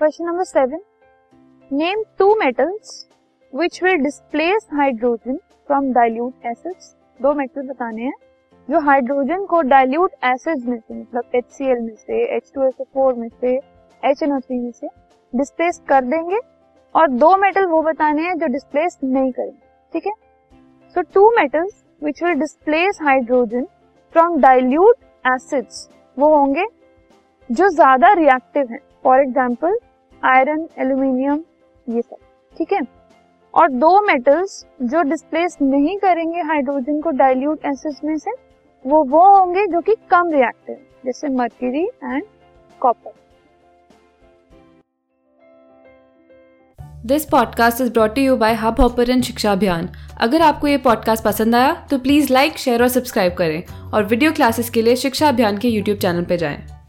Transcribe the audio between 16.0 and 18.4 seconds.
देंगे। और दो मेटल वो बताने हैं